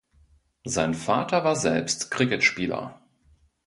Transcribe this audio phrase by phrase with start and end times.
[0.63, 2.99] Sein Vater war selbst Cricketspieler.